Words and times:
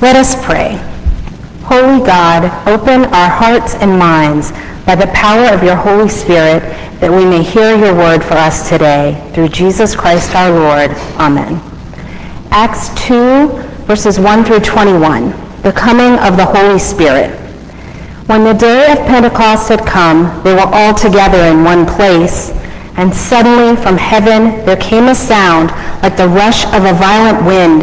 Let 0.00 0.16
us 0.16 0.34
pray. 0.44 0.76
Holy 1.64 2.04
God, 2.04 2.44
open 2.68 3.04
our 3.06 3.30
hearts 3.30 3.74
and 3.76 3.98
minds 3.98 4.52
by 4.84 4.94
the 4.94 5.06
power 5.14 5.54
of 5.54 5.62
your 5.62 5.76
Holy 5.76 6.08
Spirit 6.08 6.62
that 7.00 7.10
we 7.10 7.24
may 7.24 7.42
hear 7.42 7.76
your 7.76 7.94
word 7.94 8.22
for 8.22 8.34
us 8.34 8.68
today. 8.68 9.20
Through 9.34 9.48
Jesus 9.48 9.96
Christ 9.96 10.34
our 10.34 10.50
Lord. 10.50 10.90
Amen. 11.18 11.60
Acts 12.50 12.88
2, 13.06 13.48
verses 13.86 14.18
1 14.20 14.44
through 14.44 14.60
21. 14.60 15.30
The 15.62 15.72
coming 15.72 16.18
of 16.20 16.36
the 16.36 16.44
Holy 16.44 16.78
Spirit. 16.78 17.30
When 18.26 18.44
the 18.44 18.54
day 18.54 18.90
of 18.92 18.98
Pentecost 19.06 19.68
had 19.68 19.84
come, 19.86 20.42
they 20.44 20.54
were 20.54 20.70
all 20.72 20.94
together 20.94 21.38
in 21.44 21.64
one 21.64 21.84
place. 21.84 22.50
And 22.96 23.14
suddenly 23.14 23.76
from 23.82 23.96
heaven 23.96 24.64
there 24.64 24.76
came 24.76 25.08
a 25.08 25.14
sound 25.14 25.70
like 26.02 26.16
the 26.16 26.28
rush 26.28 26.64
of 26.66 26.84
a 26.84 26.94
violent 26.94 27.44
wind, 27.44 27.82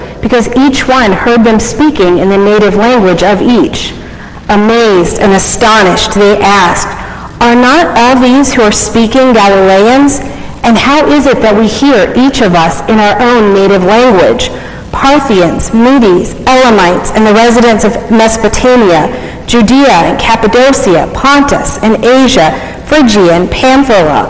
because 0.21 0.47
each 0.55 0.87
one 0.87 1.11
heard 1.11 1.43
them 1.43 1.59
speaking 1.59 2.19
in 2.19 2.29
the 2.29 2.37
native 2.37 2.75
language 2.75 3.23
of 3.23 3.41
each. 3.41 3.93
Amazed 4.49 5.19
and 5.19 5.33
astonished, 5.33 6.13
they 6.13 6.39
asked, 6.41 6.89
Are 7.41 7.55
not 7.55 7.97
all 7.97 8.21
these 8.21 8.53
who 8.53 8.61
are 8.61 8.71
speaking 8.71 9.33
Galileans? 9.33 10.19
And 10.63 10.77
how 10.77 11.07
is 11.07 11.25
it 11.25 11.41
that 11.41 11.57
we 11.57 11.65
hear 11.65 12.13
each 12.13 12.41
of 12.41 12.53
us 12.53 12.85
in 12.85 13.01
our 13.01 13.17
own 13.17 13.53
native 13.53 13.83
language? 13.83 14.53
Parthians, 14.93 15.73
Medes, 15.73 16.37
Elamites, 16.45 17.09
and 17.17 17.25
the 17.25 17.33
residents 17.33 17.83
of 17.83 17.95
Mesopotamia, 18.11 19.09
Judea 19.47 20.05
and 20.05 20.19
Cappadocia, 20.19 21.09
Pontus 21.15 21.81
and 21.81 22.03
Asia, 22.05 22.53
Phrygia 22.85 23.33
and 23.33 23.49
Pamphylia, 23.49 24.29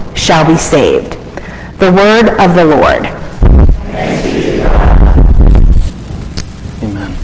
shall 0.15 0.45
be 0.45 0.55
saved. 0.55 1.13
The 1.79 1.91
word 1.91 2.29
of 2.39 2.55
the 2.55 2.65
Lord. 2.65 3.07
Amen. 6.83 7.15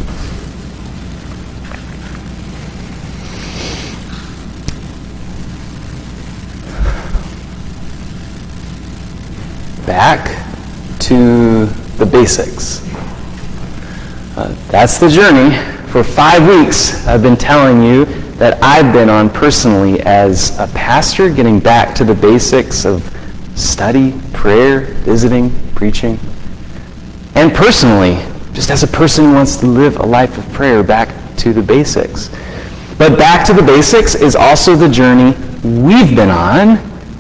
Back 9.86 10.44
to 11.02 11.66
the 11.98 12.06
basics. 12.06 12.82
Uh, 14.36 14.56
that's 14.70 14.98
the 14.98 15.10
journey. 15.10 15.56
For 15.92 16.04
five 16.04 16.48
weeks, 16.48 17.06
I've 17.08 17.22
been 17.22 17.38
telling 17.38 17.84
you 17.84 18.07
that 18.38 18.62
I've 18.64 18.94
been 18.94 19.10
on 19.10 19.30
personally 19.30 20.00
as 20.02 20.58
a 20.60 20.68
pastor, 20.68 21.30
getting 21.30 21.60
back 21.60 21.96
to 21.96 22.04
the 22.04 22.14
basics 22.14 22.86
of 22.86 23.04
study, 23.56 24.14
prayer, 24.34 24.82
visiting, 24.82 25.52
preaching. 25.74 26.20
And 27.36 27.54
personally, 27.54 28.16
just 28.54 28.70
as 28.70 28.84
a 28.84 28.88
person 28.88 29.26
who 29.26 29.34
wants 29.34 29.58
to 29.58 29.66
live 29.66 29.98
a 29.98 30.06
life 30.06 30.38
of 30.38 30.48
prayer, 30.54 30.84
back 30.84 31.10
to 31.38 31.54
the 31.54 31.62
basics. 31.62 32.30
But 32.98 33.18
back 33.18 33.46
to 33.48 33.54
the 33.54 33.62
basics 33.62 34.16
is 34.16 34.36
also 34.36 34.76
the 34.76 34.90
journey 34.90 35.32
we've 35.64 36.16
been 36.16 36.30
on 36.30 36.78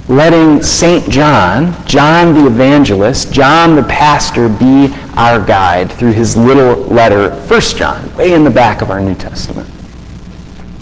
letting 0.10 0.64
St. 0.64 1.10
John, 1.10 1.76
John 1.86 2.34
the 2.34 2.48
evangelist, 2.48 3.34
John 3.34 3.76
the 3.76 3.84
pastor, 3.84 4.48
be 4.48 4.94
our 5.16 5.46
guide 5.46 5.92
through 5.92 6.14
his 6.14 6.38
little 6.38 6.84
letter, 6.86 7.36
1 7.48 7.62
John, 7.62 8.16
way 8.16 8.34
in 8.34 8.44
the 8.44 8.50
back 8.50 8.82
of 8.82 8.90
our 8.90 9.02
New 9.02 9.16
Testament. 9.16 9.70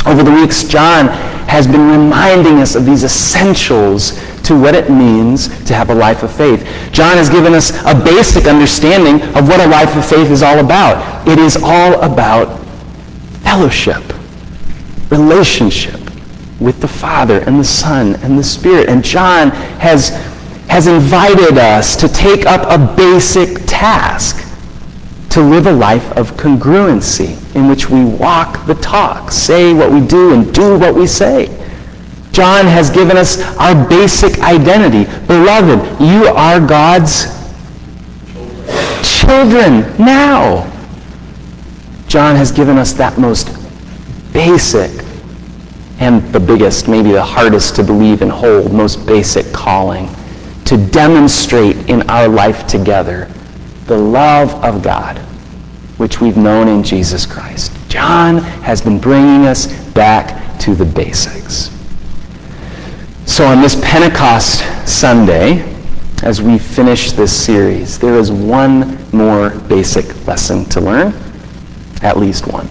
Over 0.06 0.24
the 0.24 0.32
weeks, 0.32 0.64
John 0.64 1.08
has 1.48 1.66
been 1.66 1.90
reminding 1.90 2.60
us 2.60 2.76
of 2.76 2.86
these 2.86 3.04
essentials 3.04 4.20
to 4.44 4.60
what 4.60 4.76
it 4.76 4.90
means 4.90 5.48
to 5.66 5.74
have 5.74 5.90
a 5.90 5.96
life 5.96 6.22
of 6.22 6.32
faith. 6.32 6.62
John 6.92 7.18
has 7.18 7.30
given 7.30 7.54
us 7.54 7.72
a 7.86 7.96
basic 7.96 8.46
understanding 8.46 9.22
of 9.36 9.48
what 9.48 9.60
a 9.60 9.68
life 9.68 9.96
of 9.96 10.06
faith 10.06 10.30
is 10.30 10.44
all 10.44 10.60
about. 10.60 11.28
It 11.28 11.40
is 11.40 11.58
all 11.58 12.02
about 12.02 12.60
fellowship, 13.42 14.04
relationship, 15.10 16.00
with 16.60 16.80
the 16.80 16.88
Father 16.88 17.40
and 17.40 17.60
the 17.60 17.64
Son 17.64 18.16
and 18.18 18.38
the 18.38 18.44
Spirit. 18.44 18.88
And 18.88 19.04
John 19.04 19.50
has, 19.80 20.10
has 20.68 20.88
invited 20.88 21.58
us 21.58 21.96
to 21.96 22.08
take 22.08 22.46
up 22.46 22.62
a 22.70 22.96
basic 22.96 23.64
task 23.66 24.45
to 25.36 25.42
live 25.42 25.68
a 25.68 25.72
life 25.74 26.14
of 26.14 26.32
congruency 26.38 27.36
in 27.58 27.68
which 27.68 27.90
we 27.90 28.06
walk 28.06 28.66
the 28.68 28.76
talk, 28.76 29.30
say 29.30 29.74
what 29.74 29.92
we 29.92 30.00
do, 30.00 30.34
and 30.34 30.54
do 30.54 30.80
what 30.80 30.96
we 30.96 31.06
say. 31.06 31.48
John 32.32 32.66
has 32.66 32.90
given 32.90 33.18
us 33.18 33.42
our 33.58 33.76
basic 33.90 34.40
identity. 34.40 35.04
Beloved, 35.28 36.00
you 36.00 36.28
are 36.28 36.66
God's 36.66 37.26
children 39.04 39.82
now. 40.00 40.72
John 42.08 42.38
has 42.38 42.50
given 42.50 42.78
us 42.78 42.94
that 42.94 43.18
most 43.18 43.50
basic 44.32 44.90
and 46.00 46.24
the 46.32 46.40
biggest, 46.40 46.88
maybe 46.88 47.12
the 47.12 47.22
hardest 47.22 47.76
to 47.76 47.84
believe 47.84 48.22
and 48.22 48.32
hold, 48.32 48.72
most 48.72 49.06
basic 49.06 49.52
calling 49.52 50.08
to 50.64 50.78
demonstrate 50.78 51.76
in 51.90 52.10
our 52.10 52.30
life 52.30 52.66
together 52.68 53.30
the 53.86 53.98
love 53.98 54.52
of 54.64 54.82
God, 54.82 55.18
which 55.98 56.20
we've 56.20 56.38
known 56.38 56.68
in 56.68 56.84
Jesus 56.84 57.26
Christ. 57.26 57.72
John 57.88 58.38
has 58.38 58.82
been 58.82 59.00
bringing 59.00 59.46
us 59.46 59.68
back 59.92 60.60
to 60.60 60.76
the 60.76 60.86
basics. 60.86 61.72
So 63.26 63.46
on 63.46 63.62
this 63.62 63.80
Pentecost 63.84 64.64
Sunday, 64.88 65.72
as 66.24 66.42
we 66.42 66.58
finish 66.58 67.12
this 67.12 67.46
series, 67.46 68.00
there 68.00 68.16
is 68.16 68.32
one 68.32 68.98
more 69.12 69.52
basic 69.52 70.28
lesson 70.28 70.66
to 70.66 70.82
learn, 70.82 71.14
at 72.02 72.18
least 72.18 72.48
one. 72.48 72.68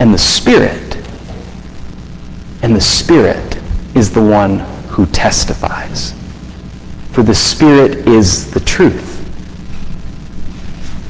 and 0.00 0.14
the 0.14 0.18
Spirit, 0.18 0.96
and 2.62 2.74
the 2.74 2.80
Spirit 2.80 3.58
is 3.94 4.10
the 4.10 4.24
one 4.24 4.60
who 4.88 5.04
testifies. 5.06 6.14
For 7.12 7.22
the 7.22 7.34
Spirit 7.34 8.08
is 8.08 8.50
the 8.50 8.60
truth. 8.60 9.15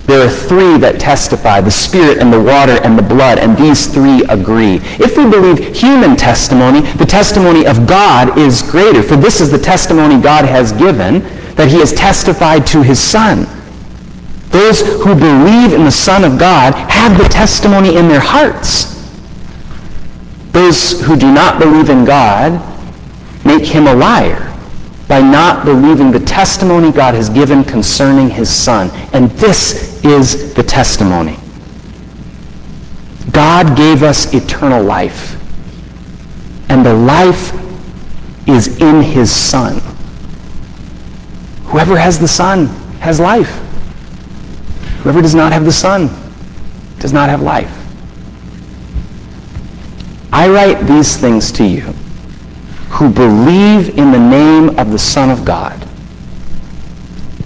There 0.06 0.24
are 0.24 0.30
three 0.30 0.78
that 0.78 1.00
testify, 1.00 1.60
the 1.60 1.70
Spirit 1.70 2.18
and 2.18 2.32
the 2.32 2.40
water 2.40 2.78
and 2.84 2.96
the 2.96 3.02
blood, 3.02 3.40
and 3.40 3.56
these 3.56 3.88
three 3.88 4.22
agree. 4.28 4.78
If 5.02 5.16
we 5.18 5.28
believe 5.28 5.76
human 5.76 6.16
testimony, 6.16 6.80
the 6.92 7.04
testimony 7.04 7.66
of 7.66 7.88
God 7.88 8.38
is 8.38 8.62
greater, 8.62 9.02
for 9.02 9.16
this 9.16 9.40
is 9.40 9.50
the 9.50 9.58
testimony 9.58 10.22
God 10.22 10.44
has 10.44 10.70
given, 10.72 11.22
that 11.56 11.66
he 11.68 11.80
has 11.80 11.92
testified 11.92 12.64
to 12.68 12.82
his 12.82 13.00
Son. 13.00 13.48
Those 14.50 14.80
who 15.02 15.16
believe 15.16 15.72
in 15.72 15.82
the 15.82 15.90
Son 15.90 16.22
of 16.22 16.38
God 16.38 16.74
have 16.88 17.18
the 17.18 17.28
testimony 17.28 17.96
in 17.96 18.06
their 18.06 18.20
hearts. 18.20 18.94
Those 20.52 21.02
who 21.02 21.16
do 21.16 21.32
not 21.32 21.58
believe 21.58 21.90
in 21.90 22.04
God 22.04 22.62
make 23.44 23.66
him 23.66 23.88
a 23.88 23.94
liar 23.94 24.55
by 25.08 25.20
not 25.20 25.64
believing 25.64 26.10
the 26.10 26.20
testimony 26.20 26.90
God 26.90 27.14
has 27.14 27.28
given 27.28 27.62
concerning 27.62 28.28
his 28.28 28.50
Son. 28.50 28.90
And 29.12 29.30
this 29.32 30.04
is 30.04 30.54
the 30.54 30.62
testimony. 30.62 31.38
God 33.30 33.76
gave 33.76 34.02
us 34.02 34.34
eternal 34.34 34.82
life. 34.82 35.34
And 36.68 36.84
the 36.84 36.94
life 36.94 37.52
is 38.48 38.80
in 38.80 39.00
his 39.00 39.30
Son. 39.30 39.80
Whoever 41.66 41.96
has 41.96 42.18
the 42.18 42.28
Son 42.28 42.66
has 43.00 43.20
life. 43.20 43.50
Whoever 45.02 45.22
does 45.22 45.34
not 45.34 45.52
have 45.52 45.64
the 45.64 45.72
Son 45.72 46.08
does 46.98 47.12
not 47.12 47.28
have 47.28 47.42
life. 47.42 47.72
I 50.32 50.48
write 50.48 50.86
these 50.86 51.16
things 51.16 51.52
to 51.52 51.64
you 51.64 51.94
who 52.96 53.10
believe 53.10 53.98
in 53.98 54.10
the 54.10 54.18
name 54.18 54.78
of 54.78 54.90
the 54.90 54.98
Son 54.98 55.30
of 55.30 55.44
God, 55.44 55.86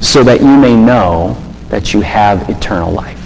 so 0.00 0.22
that 0.22 0.40
you 0.40 0.56
may 0.56 0.76
know 0.76 1.36
that 1.68 1.92
you 1.92 2.00
have 2.00 2.48
eternal 2.48 2.92
life. 2.92 3.18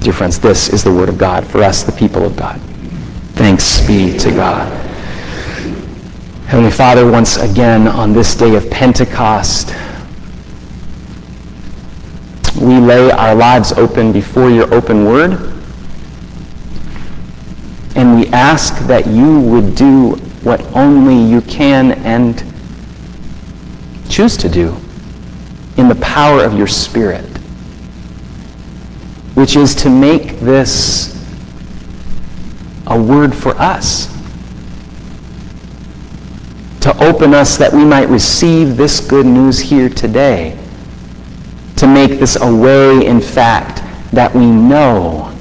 Dear 0.00 0.14
friends, 0.14 0.40
this 0.40 0.70
is 0.70 0.82
the 0.82 0.90
word 0.90 1.10
of 1.10 1.18
God 1.18 1.46
for 1.46 1.62
us, 1.62 1.82
the 1.82 1.92
people 1.92 2.24
of 2.24 2.36
God. 2.36 2.58
Thanks 3.34 3.86
be 3.86 4.16
to 4.16 4.30
God. 4.30 4.72
Heavenly 6.46 6.70
Father, 6.70 7.10
once 7.10 7.36
again 7.36 7.86
on 7.86 8.14
this 8.14 8.34
day 8.34 8.54
of 8.54 8.70
Pentecost, 8.70 9.74
we 12.58 12.78
lay 12.78 13.10
our 13.10 13.34
lives 13.34 13.72
open 13.72 14.10
before 14.10 14.48
your 14.48 14.72
open 14.72 15.04
word. 15.04 15.52
And 17.94 18.18
we 18.18 18.28
ask 18.28 18.78
that 18.86 19.06
you 19.06 19.40
would 19.40 19.74
do 19.74 20.16
what 20.46 20.62
only 20.76 21.28
you 21.28 21.40
can 21.40 21.90
and 22.06 22.44
choose 24.08 24.36
to 24.36 24.48
do 24.48 24.76
in 25.76 25.88
the 25.88 25.96
power 25.96 26.44
of 26.44 26.56
your 26.56 26.68
Spirit, 26.68 27.24
which 29.34 29.56
is 29.56 29.74
to 29.74 29.90
make 29.90 30.38
this 30.38 31.20
a 32.86 32.96
word 32.96 33.34
for 33.34 33.56
us, 33.56 34.06
to 36.80 36.96
open 37.04 37.34
us 37.34 37.56
that 37.56 37.72
we 37.72 37.84
might 37.84 38.08
receive 38.08 38.76
this 38.76 39.00
good 39.00 39.26
news 39.26 39.58
here 39.58 39.88
today, 39.88 40.56
to 41.74 41.88
make 41.88 42.20
this 42.20 42.36
a 42.40 42.54
way, 42.54 43.04
in 43.04 43.20
fact, 43.20 43.82
that 44.12 44.32
we 44.32 44.46
know 44.46 45.36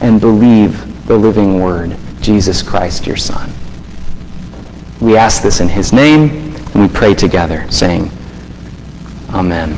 and 0.00 0.20
believe 0.20 1.06
the 1.08 1.16
living 1.16 1.60
word, 1.60 1.96
Jesus 2.20 2.62
Christ, 2.62 3.04
your 3.04 3.16
Son. 3.16 3.52
We 5.00 5.16
ask 5.16 5.42
this 5.42 5.60
in 5.60 5.68
his 5.68 5.92
name, 5.92 6.54
and 6.74 6.82
we 6.82 6.88
pray 6.88 7.14
together, 7.14 7.70
saying, 7.70 8.10
Amen. 9.30 9.76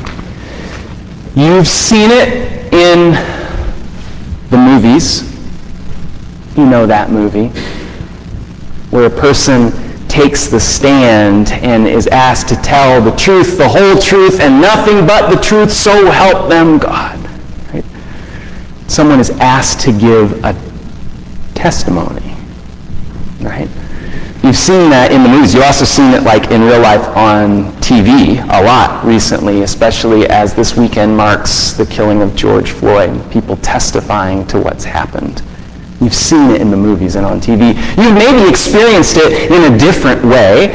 You've 1.34 1.68
seen 1.68 2.10
it 2.10 2.72
in 2.72 3.12
the 4.50 4.56
movies. 4.56 5.22
You 6.56 6.66
know 6.66 6.86
that 6.86 7.10
movie, 7.10 7.48
where 8.90 9.06
a 9.06 9.10
person 9.10 9.72
takes 10.08 10.48
the 10.48 10.58
stand 10.58 11.52
and 11.52 11.86
is 11.86 12.06
asked 12.08 12.48
to 12.48 12.56
tell 12.56 13.00
the 13.00 13.14
truth, 13.16 13.56
the 13.56 13.68
whole 13.68 13.96
truth, 14.00 14.40
and 14.40 14.60
nothing 14.60 15.06
but 15.06 15.30
the 15.32 15.40
truth, 15.40 15.70
so 15.72 16.10
help 16.10 16.48
them 16.48 16.78
God. 16.78 17.18
Someone 18.88 19.20
is 19.20 19.30
asked 19.38 19.80
to 19.82 19.92
give 19.92 20.44
a 20.44 20.52
testimony. 21.54 22.34
Right? 23.40 23.68
You've 24.42 24.56
seen 24.56 24.88
that 24.88 25.12
in 25.12 25.22
the 25.22 25.28
movies. 25.28 25.52
You've 25.52 25.64
also 25.64 25.84
seen 25.84 26.14
it 26.14 26.22
like 26.22 26.50
in 26.50 26.62
real 26.62 26.80
life 26.80 27.06
on 27.14 27.70
TV 27.82 28.40
a 28.42 28.64
lot 28.64 29.04
recently, 29.04 29.62
especially 29.62 30.26
as 30.28 30.54
this 30.54 30.76
weekend 30.76 31.14
marks 31.14 31.72
the 31.72 31.84
killing 31.84 32.22
of 32.22 32.34
George 32.34 32.70
Floyd, 32.70 33.10
and 33.10 33.30
people 33.30 33.56
testifying 33.58 34.46
to 34.46 34.58
what's 34.58 34.82
happened. 34.82 35.42
You've 36.00 36.14
seen 36.14 36.50
it 36.50 36.62
in 36.62 36.70
the 36.70 36.76
movies 36.76 37.16
and 37.16 37.26
on 37.26 37.38
TV. 37.38 37.74
You've 37.98 38.14
maybe 38.14 38.48
experienced 38.48 39.18
it 39.18 39.52
in 39.52 39.74
a 39.74 39.78
different 39.78 40.24
way 40.24 40.68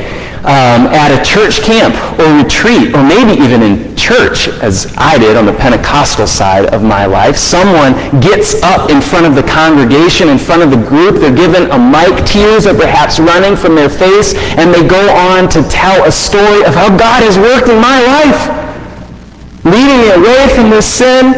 um, 0.46 0.86
at 0.94 1.10
a 1.10 1.20
church 1.26 1.62
camp 1.66 1.98
or 2.22 2.30
retreat, 2.38 2.94
or 2.94 3.02
maybe 3.02 3.34
even 3.42 3.62
in 3.66 3.96
church, 3.98 4.48
as 4.62 4.94
I 4.96 5.18
did 5.18 5.38
on 5.38 5.46
the 5.46 5.54
Pentecostal 5.54 6.28
side 6.28 6.68
of 6.68 6.84
my 6.84 7.06
life. 7.06 7.36
Someone 7.36 7.94
gets 8.22 8.62
up 8.62 8.90
in 8.92 9.02
front 9.02 9.26
of 9.26 9.34
the 9.34 9.42
congregation, 9.42 10.30
in 10.30 10.38
front 10.38 10.62
of 10.62 10.70
the 10.70 10.78
group. 10.78 11.18
They're 11.18 11.36
given 11.36 11.70
a 11.72 11.80
mic. 11.80 12.26
Tears 12.26 12.68
are 12.68 12.78
perhaps 12.78 13.20
running 13.20 13.56
from 13.58 13.74
their 13.74 13.90
face, 13.90 14.36
and 14.62 14.74
they 14.74 14.86
go 14.88 15.02
on 15.34 15.50
to 15.50 15.64
tell 15.68 16.06
a 16.06 16.12
story 16.12 16.64
of 16.64 16.74
how 16.78 16.94
God 16.96 17.24
has 17.26 17.38
worked 17.38 17.68
in 17.68 17.82
my 17.82 17.98
life, 18.06 18.42
leading 19.66 19.98
me 19.98 20.10
away 20.14 20.46
from 20.54 20.70
this 20.70 20.86
sin 20.86 21.34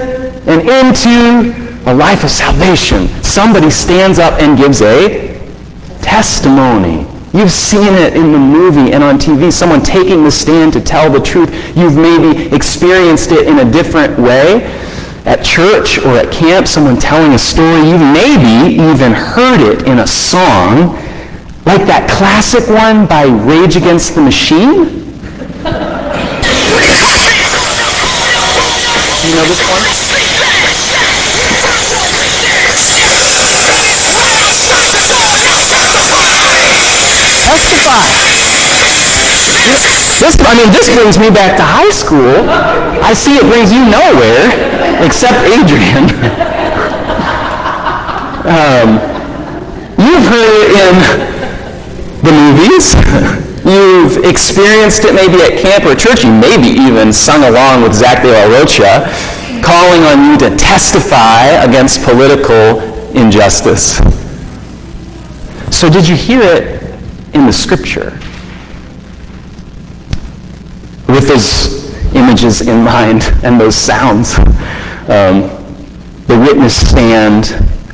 and 0.51 0.67
into 0.67 1.89
a 1.89 1.93
life 1.93 2.25
of 2.25 2.29
salvation. 2.29 3.07
Somebody 3.23 3.69
stands 3.69 4.19
up 4.19 4.39
and 4.41 4.57
gives 4.57 4.81
a 4.81 5.39
testimony. 6.01 7.07
You've 7.37 7.51
seen 7.51 7.93
it 7.93 8.15
in 8.15 8.31
the 8.31 8.39
movie 8.39 8.93
and 8.93 9.03
on 9.03 9.19
TV, 9.19 9.53
someone 9.53 9.83
taking 9.83 10.23
the 10.23 10.31
stand 10.31 10.73
to 10.73 10.81
tell 10.81 11.07
the 11.11 11.19
truth. 11.19 11.53
You've 11.77 11.95
maybe 11.95 12.47
experienced 12.55 13.31
it 13.31 13.45
in 13.45 13.59
a 13.59 13.71
different 13.71 14.17
way 14.17 14.63
at 15.23 15.45
church 15.45 15.99
or 15.99 16.17
at 16.17 16.31
camp, 16.31 16.67
someone 16.67 16.97
telling 16.97 17.33
a 17.33 17.37
story. 17.37 17.89
You've 17.89 18.01
maybe 18.01 18.73
even 18.73 19.11
heard 19.11 19.61
it 19.61 19.85
in 19.87 19.99
a 19.99 20.07
song, 20.07 20.95
like 21.67 21.85
that 21.85 22.09
classic 22.09 22.67
one 22.69 23.05
by 23.05 23.25
Rage 23.25 23.75
Against 23.75 24.15
the 24.15 24.21
Machine. 24.21 24.57
you 29.21 29.35
know 29.35 29.45
this 29.45 29.61
one? 29.69 29.76
This, 40.17 40.33
I 40.41 40.57
mean, 40.57 40.71
this 40.73 40.89
brings 40.89 41.19
me 41.19 41.29
back 41.29 41.57
to 41.57 41.63
high 41.63 41.91
school. 41.93 42.49
I 43.05 43.13
see 43.13 43.37
it 43.37 43.45
brings 43.45 43.71
you 43.71 43.85
nowhere, 43.85 44.49
except 45.05 45.45
Adrian. 45.45 46.09
um, 48.49 48.97
you've 50.01 50.25
heard 50.25 50.53
it 50.65 50.71
in 50.73 50.95
the 52.25 52.33
movies. 52.33 52.95
You've 53.67 54.23
experienced 54.23 55.03
it 55.03 55.13
maybe 55.13 55.41
at 55.43 55.59
camp 55.59 55.83
or 55.83 55.93
church. 55.93 56.23
You 56.23 56.31
maybe 56.31 56.69
even 56.69 57.11
sung 57.11 57.43
along 57.43 57.83
with 57.83 57.93
Zach 57.93 58.23
de 58.23 58.31
la 58.31 58.45
Rocha, 58.57 59.11
calling 59.61 60.03
on 60.03 60.31
you 60.31 60.37
to 60.37 60.55
testify 60.55 61.47
against 61.67 62.01
political 62.05 62.79
injustice. 63.13 63.97
So 65.69 65.89
did 65.89 66.07
you 66.07 66.15
hear 66.15 66.41
it 66.41 66.81
in 67.35 67.45
the 67.45 67.51
scripture? 67.51 68.17
Those 71.37 72.15
images 72.15 72.61
in 72.61 72.83
mind 72.83 73.23
and 73.43 73.59
those 73.59 73.75
sounds. 73.75 74.37
Um, 75.09 75.53
the 76.25 76.37
witness 76.37 76.89
stand, 76.89 77.45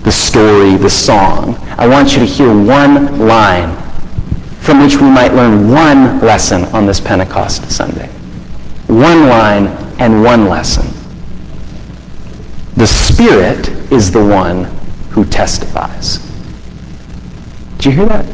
the 0.04 0.12
story, 0.12 0.76
the 0.76 0.90
song. 0.90 1.56
I 1.78 1.88
want 1.88 2.14
you 2.14 2.20
to 2.20 2.26
hear 2.26 2.48
one 2.48 3.20
line 3.20 3.76
from 4.62 4.82
which 4.82 4.96
we 4.96 5.04
might 5.04 5.34
learn 5.34 5.70
one 5.70 6.22
lesson 6.22 6.64
on 6.66 6.86
this 6.86 7.00
Pentecost 7.00 7.70
Sunday. 7.70 8.08
One 8.88 9.28
line 9.28 9.68
and 10.00 10.24
one 10.24 10.48
lesson. 10.48 10.88
The 12.78 12.88
Spirit 12.88 13.70
is 13.92 14.12
the 14.12 14.24
one 14.24 14.64
who 15.10 15.26
testifies. 15.26 16.18
Did 17.78 17.86
you 17.86 17.92
hear 17.92 18.06
that? 18.06 18.26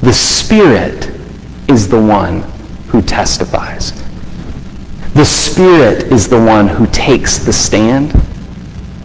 The 0.00 0.12
Spirit 0.12 1.10
is 1.68 1.88
the 1.88 2.00
one 2.00 2.42
who 2.88 3.02
testifies. 3.02 4.05
The 5.16 5.24
Spirit 5.24 6.12
is 6.12 6.28
the 6.28 6.38
one 6.38 6.68
who 6.68 6.86
takes 6.88 7.38
the 7.38 7.52
stand. 7.52 8.10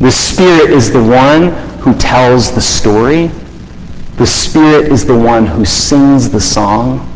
The 0.01 0.11
Spirit 0.11 0.71
is 0.71 0.91
the 0.91 1.01
one 1.01 1.53
who 1.79 1.97
tells 1.97 2.51
the 2.51 2.59
story. 2.59 3.27
The 4.17 4.27
Spirit 4.27 4.91
is 4.91 5.05
the 5.05 5.17
one 5.17 5.45
who 5.45 5.63
sings 5.63 6.29
the 6.29 6.41
song. 6.41 7.07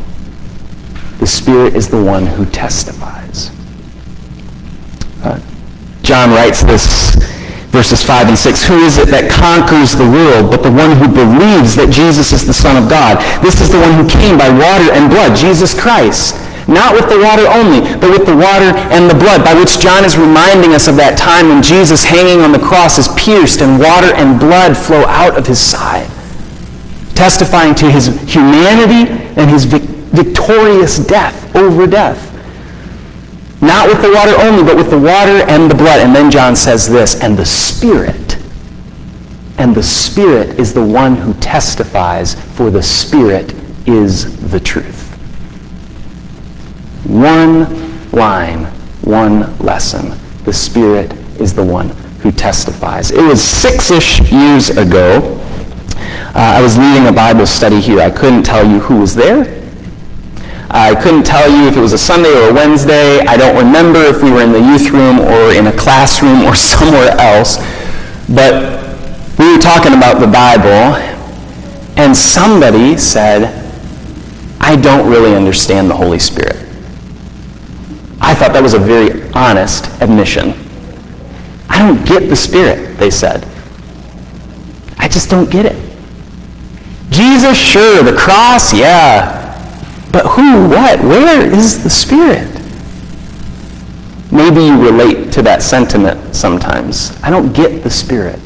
The 1.18 1.26
Spirit 1.26 1.76
is 1.76 1.90
the 1.90 2.02
one 2.02 2.24
who 2.24 2.46
testifies. 2.46 3.50
Uh, 5.22 5.40
John 6.00 6.30
writes 6.30 6.62
this, 6.62 7.16
verses 7.66 8.02
5 8.02 8.28
and 8.28 8.38
6. 8.38 8.64
Who 8.64 8.78
is 8.78 8.96
it 8.96 9.08
that 9.08 9.30
conquers 9.30 9.92
the 9.92 10.08
world 10.08 10.50
but 10.50 10.62
the 10.62 10.72
one 10.72 10.96
who 10.96 11.06
believes 11.06 11.76
that 11.76 11.92
Jesus 11.92 12.32
is 12.32 12.46
the 12.46 12.54
Son 12.54 12.82
of 12.82 12.88
God? 12.88 13.20
This 13.44 13.60
is 13.60 13.70
the 13.70 13.78
one 13.78 13.92
who 13.92 14.08
came 14.08 14.38
by 14.38 14.48
water 14.48 14.90
and 14.90 15.10
blood, 15.10 15.36
Jesus 15.36 15.78
Christ. 15.78 16.45
Not 16.68 16.94
with 16.94 17.08
the 17.08 17.18
water 17.18 17.46
only, 17.46 17.80
but 17.98 18.10
with 18.10 18.26
the 18.26 18.34
water 18.34 18.74
and 18.90 19.08
the 19.08 19.14
blood, 19.14 19.44
by 19.44 19.54
which 19.54 19.78
John 19.78 20.04
is 20.04 20.16
reminding 20.16 20.74
us 20.74 20.88
of 20.88 20.96
that 20.96 21.16
time 21.16 21.48
when 21.48 21.62
Jesus 21.62 22.02
hanging 22.02 22.40
on 22.40 22.50
the 22.50 22.58
cross 22.58 22.98
is 22.98 23.08
pierced 23.14 23.62
and 23.62 23.78
water 23.78 24.12
and 24.14 24.40
blood 24.40 24.76
flow 24.76 25.04
out 25.06 25.38
of 25.38 25.46
his 25.46 25.60
side 25.60 26.10
testifying 27.16 27.74
to 27.74 27.90
his 27.90 28.06
humanity 28.30 29.10
and 29.40 29.50
his 29.50 29.64
vic- 29.64 29.82
victorious 29.82 30.98
death 30.98 31.56
over 31.56 31.86
death. 31.86 32.32
Not 33.62 33.88
with 33.88 34.02
the 34.02 34.12
water 34.12 34.34
only, 34.38 34.62
but 34.62 34.76
with 34.76 34.90
the 34.90 34.98
water 34.98 35.42
and 35.48 35.68
the 35.70 35.74
blood. 35.74 36.00
And 36.00 36.14
then 36.14 36.30
John 36.30 36.54
says 36.54 36.88
this, 36.88 37.20
and 37.20 37.36
the 37.36 37.46
Spirit. 37.46 38.36
And 39.58 39.74
the 39.74 39.82
Spirit 39.82 40.60
is 40.60 40.74
the 40.74 40.84
one 40.84 41.16
who 41.16 41.32
testifies, 41.34 42.34
for 42.34 42.70
the 42.70 42.82
Spirit 42.82 43.54
is 43.86 44.50
the 44.50 44.60
truth. 44.60 45.05
One 47.08 48.10
line, 48.12 48.64
one 49.02 49.56
lesson. 49.58 50.18
The 50.44 50.52
Spirit 50.52 51.12
is 51.40 51.54
the 51.54 51.64
one 51.64 51.90
who 52.20 52.32
testifies. 52.32 53.10
It 53.10 53.22
was 53.22 53.42
six-ish 53.42 54.20
years 54.30 54.70
ago 54.70 55.42
uh, 56.36 56.40
I 56.58 56.60
was 56.60 56.76
leading 56.76 57.06
a 57.06 57.12
Bible 57.12 57.46
study 57.46 57.80
here. 57.80 57.98
I 57.98 58.10
couldn't 58.10 58.42
tell 58.42 58.62
you 58.62 58.78
who 58.78 59.00
was 59.00 59.14
there. 59.14 59.64
I 60.68 60.94
couldn't 60.94 61.22
tell 61.22 61.50
you 61.50 61.66
if 61.66 61.78
it 61.78 61.80
was 61.80 61.94
a 61.94 61.98
Sunday 61.98 62.28
or 62.28 62.50
a 62.50 62.52
Wednesday. 62.52 63.20
I 63.20 63.38
don't 63.38 63.56
remember 63.56 64.00
if 64.00 64.22
we 64.22 64.30
were 64.30 64.42
in 64.42 64.52
the 64.52 64.60
youth 64.60 64.90
room 64.90 65.18
or 65.18 65.54
in 65.54 65.68
a 65.68 65.72
classroom 65.72 66.42
or 66.42 66.54
somewhere 66.74 67.08
else. 67.18 67.56
But 68.28 68.84
we 69.38 69.50
were 69.50 69.58
talking 69.58 69.94
about 69.94 70.20
the 70.20 70.26
Bible, 70.26 71.00
and 71.96 72.14
somebody 72.14 72.98
said, 72.98 73.64
I 74.60 74.76
don't 74.76 75.08
really 75.08 75.34
understand 75.34 75.88
the 75.88 75.96
Holy 75.96 76.18
Spirit. 76.18 76.55
Thought 78.36 78.52
that 78.52 78.62
was 78.62 78.74
a 78.74 78.78
very 78.78 79.30
honest 79.32 79.86
admission. 80.02 80.52
I 81.70 81.78
don't 81.78 82.06
get 82.06 82.28
the 82.28 82.36
Spirit, 82.36 82.98
they 82.98 83.10
said. 83.10 83.46
I 84.98 85.08
just 85.08 85.30
don't 85.30 85.50
get 85.50 85.64
it. 85.64 85.76
Jesus, 87.10 87.56
sure. 87.56 88.02
The 88.02 88.14
cross, 88.14 88.74
yeah. 88.74 89.42
But 90.12 90.26
who, 90.26 90.68
what, 90.68 91.00
where 91.00 91.50
is 91.50 91.82
the 91.82 91.88
Spirit? 91.88 92.46
Maybe 94.30 94.64
you 94.64 94.84
relate 94.84 95.32
to 95.32 95.42
that 95.42 95.62
sentiment 95.62 96.36
sometimes. 96.36 97.18
I 97.22 97.30
don't 97.30 97.54
get 97.54 97.82
the 97.82 97.90
Spirit. 97.90 98.40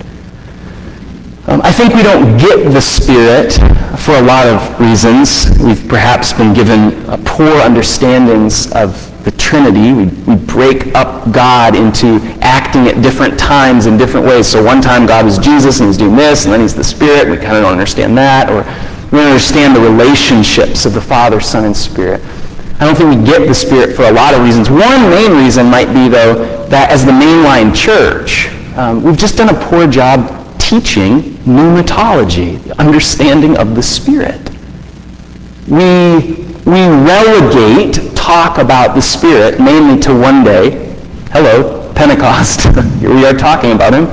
Um, 1.49 1.61
I 1.63 1.73
think 1.73 1.95
we 1.95 2.05
don't 2.05 2.39
get 2.39 2.73
the 2.73 2.81
Spirit 2.81 3.55
for 3.99 4.15
a 4.15 4.23
lot 4.23 4.47
of 4.47 4.81
reasons. 4.81 5.51
We've 5.59 5.89
perhaps 5.89 6.33
been 6.33 6.55
given 6.55 6.93
poor 7.25 7.61
understandings 7.61 8.71
of 8.73 9.10
the 9.25 9.31
Trinity. 9.33 9.93
We, 9.93 10.07
we 10.27 10.37
break 10.37 10.95
up 10.95 11.33
God 11.33 11.77
into 11.77 12.21
acting 12.41 12.89
at 12.89 13.03
different 13.03 13.39
times 13.39 13.87
in 13.87 13.97
different 13.97 14.27
ways. 14.27 14.47
So 14.47 14.63
one 14.63 14.81
time 14.81 15.07
God 15.07 15.27
is 15.27 15.39
Jesus 15.39 15.81
and 15.81 15.89
he's 15.89 15.99
doing 15.99 16.17
this, 16.17 16.45
and 16.45 16.53
then 16.53 16.61
he's 16.61 16.75
the 16.75 16.85
Spirit. 16.85 17.29
We 17.29 17.37
kind 17.37 17.57
of 17.57 17.63
don't 17.63 17.73
understand 17.73 18.17
that. 18.19 18.49
Or 18.49 18.63
we 19.11 19.19
don't 19.19 19.29
understand 19.29 19.77
the 19.77 19.81
relationships 19.81 20.87
of 20.87 20.95
the 20.95 21.01
Father, 21.01 21.41
Son, 21.41 21.65
and 21.65 21.77
Spirit. 21.77 22.23
I 22.81 22.87
don't 22.87 22.95
think 22.97 23.19
we 23.19 23.27
get 23.27 23.47
the 23.47 23.55
Spirit 23.55 23.95
for 23.95 24.05
a 24.05 24.13
lot 24.13 24.33
of 24.33 24.43
reasons. 24.43 24.71
One 24.71 25.11
main 25.11 25.33
reason 25.33 25.67
might 25.67 25.93
be, 25.93 26.09
though, 26.09 26.67
that 26.69 26.91
as 26.91 27.05
the 27.05 27.13
mainline 27.13 27.77
church, 27.77 28.49
um, 28.79 29.03
we've 29.03 29.19
just 29.19 29.37
done 29.37 29.55
a 29.55 29.61
poor 29.69 29.87
job 29.87 30.59
teaching 30.59 31.35
pneumatology, 31.45 32.63
the 32.63 32.81
understanding 32.81 33.59
of 33.59 33.75
the 33.75 33.83
Spirit. 33.83 34.51
We, 35.69 36.47
we 36.65 36.87
relegate 36.87 38.10
talk 38.31 38.59
about 38.59 38.95
the 38.95 39.03
Spirit 39.03 39.59
mainly 39.59 40.01
to 40.01 40.15
one 40.15 40.45
day. 40.45 40.95
Hello, 41.33 41.93
Pentecost. 41.95 42.61
Here 43.01 43.13
we 43.13 43.27
are 43.27 43.33
talking 43.33 43.73
about 43.73 43.93
him. 43.93 44.05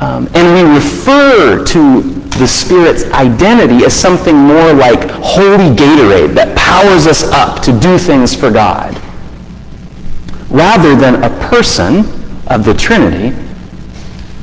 Um, 0.00 0.28
and 0.34 0.54
we 0.54 0.74
refer 0.76 1.64
to 1.64 2.02
the 2.38 2.46
Spirit's 2.46 3.06
identity 3.06 3.84
as 3.84 3.92
something 3.92 4.36
more 4.36 4.72
like 4.72 5.10
holy 5.10 5.74
Gatorade 5.74 6.32
that 6.34 6.56
powers 6.56 7.08
us 7.08 7.24
up 7.24 7.60
to 7.64 7.76
do 7.80 7.98
things 7.98 8.36
for 8.36 8.52
God, 8.52 8.94
rather 10.48 10.94
than 10.94 11.24
a 11.24 11.48
person 11.48 12.04
of 12.46 12.64
the 12.64 12.74
Trinity 12.74 13.30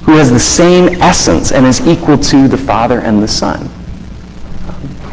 who 0.04 0.18
has 0.18 0.30
the 0.32 0.40
same 0.40 1.02
essence 1.02 1.54
and 1.54 1.66
is 1.66 1.80
equal 1.88 2.18
to 2.18 2.50
the 2.50 2.58
Father 2.58 3.00
and 3.00 3.24
the 3.24 3.28
Son. 3.28 3.70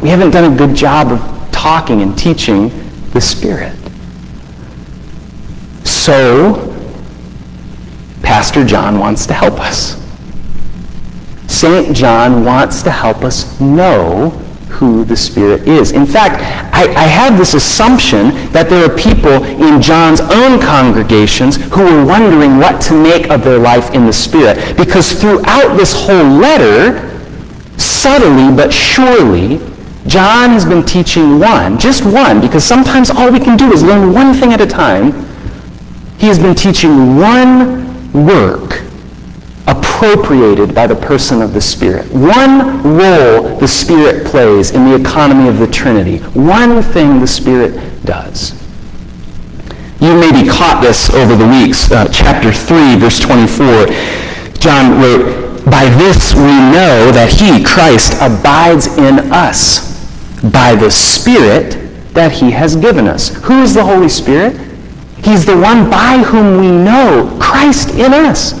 We 0.01 0.09
haven't 0.09 0.31
done 0.31 0.51
a 0.51 0.57
good 0.57 0.75
job 0.75 1.13
of 1.13 1.51
talking 1.53 2.01
and 2.01 2.17
teaching 2.17 2.84
the 3.15 3.21
Spirit. 3.21 3.73
So, 5.85 6.75
Pastor 8.21 8.65
John 8.65 8.99
wants 8.99 9.25
to 9.27 9.33
help 9.33 9.57
us. 9.57 9.95
St. 11.47 11.95
John 11.95 12.43
wants 12.43 12.83
to 12.83 12.91
help 12.91 13.23
us 13.23 13.57
know 13.61 14.31
who 14.67 15.05
the 15.05 15.15
Spirit 15.15 15.65
is. 15.65 15.93
In 15.93 16.05
fact, 16.05 16.41
I, 16.73 16.93
I 16.93 17.07
have 17.07 17.37
this 17.37 17.53
assumption 17.53 18.31
that 18.51 18.69
there 18.69 18.83
are 18.83 18.97
people 18.97 19.45
in 19.45 19.81
John's 19.81 20.19
own 20.19 20.59
congregations 20.59 21.55
who 21.55 21.87
are 21.87 22.05
wondering 22.05 22.57
what 22.57 22.81
to 22.81 23.01
make 23.01 23.29
of 23.29 23.45
their 23.45 23.59
life 23.59 23.93
in 23.93 24.05
the 24.05 24.11
Spirit. 24.11 24.75
Because 24.75 25.13
throughout 25.13 25.77
this 25.77 25.93
whole 25.93 26.27
letter, 26.27 27.17
subtly 27.77 28.53
but 28.53 28.73
surely, 28.73 29.61
John 30.07 30.51
has 30.51 30.65
been 30.65 30.85
teaching 30.85 31.39
one, 31.39 31.79
just 31.79 32.05
one, 32.05 32.39
because 32.39 32.63
sometimes 32.63 33.09
all 33.09 33.31
we 33.31 33.39
can 33.39 33.57
do 33.57 33.71
is 33.71 33.83
learn 33.83 34.13
one 34.13 34.35
thing 34.35 34.53
at 34.53 34.61
a 34.61 34.67
time. 34.67 35.13
He 36.19 36.27
has 36.27 36.37
been 36.37 36.53
teaching 36.53 37.17
one 37.17 37.83
work 38.13 38.83
appropriated 39.67 40.75
by 40.75 40.85
the 40.85 40.95
person 40.95 41.41
of 41.41 41.53
the 41.53 41.61
Spirit. 41.61 42.05
One 42.11 42.83
role 42.83 43.57
the 43.57 43.67
Spirit 43.67 44.27
plays 44.27 44.71
in 44.71 44.85
the 44.85 44.95
economy 44.95 45.49
of 45.49 45.57
the 45.57 45.67
Trinity. 45.67 46.19
One 46.39 46.83
thing 46.83 47.19
the 47.19 47.27
Spirit 47.27 48.05
does. 48.05 48.53
You 49.99 50.15
maybe 50.19 50.47
caught 50.47 50.81
this 50.83 51.09
over 51.09 51.35
the 51.35 51.47
weeks. 51.47 51.91
Uh, 51.91 52.07
chapter 52.11 52.53
3, 52.53 52.95
verse 52.97 53.19
24. 53.19 53.87
John 54.59 55.01
wrote, 55.01 55.65
By 55.65 55.89
this 55.97 56.35
we 56.35 56.43
know 56.43 57.09
that 57.11 57.33
he, 57.33 57.63
Christ, 57.63 58.13
abides 58.21 58.85
in 58.97 59.31
us 59.31 59.94
by 60.51 60.75
the 60.75 60.89
Spirit 60.89 61.77
that 62.13 62.31
he 62.31 62.51
has 62.51 62.75
given 62.75 63.07
us. 63.07 63.35
Who 63.43 63.61
is 63.61 63.73
the 63.73 63.83
Holy 63.83 64.09
Spirit? 64.09 64.57
He's 65.23 65.45
the 65.45 65.57
one 65.57 65.89
by 65.89 66.19
whom 66.19 66.59
we 66.59 66.67
know 66.67 67.37
Christ 67.41 67.89
in 67.95 68.13
us. 68.13 68.53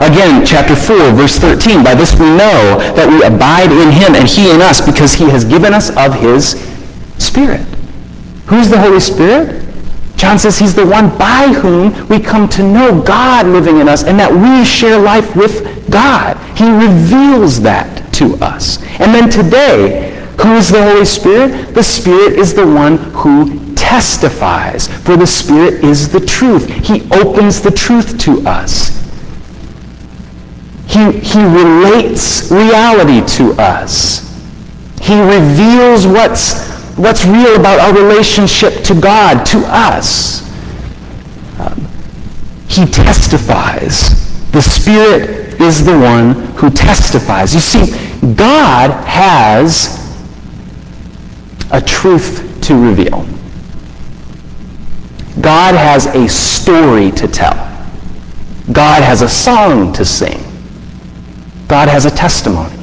Again, 0.00 0.46
chapter 0.46 0.74
4, 0.74 1.12
verse 1.12 1.36
13. 1.36 1.84
By 1.84 1.94
this 1.94 2.18
we 2.18 2.26
know 2.26 2.78
that 2.96 3.06
we 3.06 3.22
abide 3.22 3.70
in 3.70 3.92
him 3.92 4.14
and 4.14 4.26
he 4.26 4.50
in 4.50 4.62
us 4.62 4.80
because 4.80 5.12
he 5.12 5.28
has 5.28 5.44
given 5.44 5.74
us 5.74 5.94
of 5.96 6.14
his 6.14 6.52
Spirit. 7.18 7.60
Who's 8.46 8.68
the 8.68 8.78
Holy 8.78 8.98
Spirit? 8.98 9.62
John 10.16 10.38
says 10.38 10.58
he's 10.58 10.74
the 10.74 10.86
one 10.86 11.16
by 11.18 11.48
whom 11.48 12.08
we 12.08 12.18
come 12.18 12.48
to 12.50 12.62
know 12.62 13.02
God 13.02 13.46
living 13.46 13.78
in 13.78 13.88
us 13.88 14.04
and 14.04 14.18
that 14.18 14.32
we 14.32 14.64
share 14.64 14.98
life 14.98 15.36
with 15.36 15.90
God. 15.90 16.36
He 16.56 16.68
reveals 16.70 17.60
that 17.60 18.12
to 18.14 18.36
us. 18.36 18.82
And 19.00 19.14
then 19.14 19.30
today, 19.30 20.09
who 20.42 20.56
is 20.56 20.70
the 20.70 20.82
Holy 20.82 21.04
Spirit? 21.04 21.74
The 21.74 21.82
Spirit 21.82 22.38
is 22.38 22.54
the 22.54 22.66
one 22.66 22.96
who 23.12 23.74
testifies, 23.74 24.88
for 25.02 25.16
the 25.16 25.26
Spirit 25.26 25.84
is 25.84 26.10
the 26.10 26.20
truth. 26.20 26.66
He 26.68 27.02
opens 27.12 27.60
the 27.60 27.70
truth 27.70 28.18
to 28.20 28.40
us. 28.48 28.88
He, 30.86 31.12
he 31.20 31.42
relates 31.42 32.50
reality 32.50 33.20
to 33.36 33.52
us. 33.60 34.26
He 35.00 35.20
reveals 35.20 36.06
what's, 36.06 36.68
what's 36.96 37.24
real 37.26 37.56
about 37.56 37.78
our 37.78 37.94
relationship 37.94 38.82
to 38.84 38.98
God, 38.98 39.44
to 39.46 39.58
us. 39.66 40.42
Um, 41.60 41.86
he 42.68 42.86
testifies. 42.86 44.50
The 44.52 44.62
Spirit 44.62 45.60
is 45.60 45.84
the 45.84 45.98
one 45.98 46.32
who 46.56 46.70
testifies. 46.70 47.54
You 47.54 47.60
see, 47.60 48.34
God 48.34 48.90
has 49.04 49.99
a 51.70 51.80
truth 51.80 52.60
to 52.62 52.74
reveal. 52.74 53.26
God 55.40 55.74
has 55.74 56.06
a 56.06 56.28
story 56.28 57.10
to 57.12 57.28
tell. 57.28 57.54
God 58.72 59.02
has 59.02 59.22
a 59.22 59.28
song 59.28 59.92
to 59.94 60.04
sing. 60.04 60.44
God 61.66 61.88
has 61.88 62.04
a 62.04 62.10
testimony. 62.10 62.76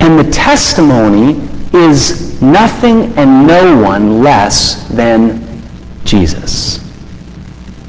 And 0.00 0.18
the 0.18 0.30
testimony 0.30 1.40
is 1.72 2.40
nothing 2.42 3.16
and 3.16 3.46
no 3.46 3.80
one 3.80 4.22
less 4.22 4.88
than 4.88 5.62
Jesus, 6.04 6.78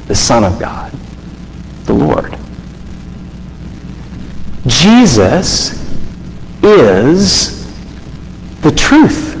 the 0.06 0.14
Son 0.14 0.44
of 0.44 0.58
God, 0.60 0.92
the 1.84 1.92
Lord. 1.92 2.36
Jesus 4.66 5.72
is 6.62 7.66
the 8.60 8.70
truth 8.70 9.31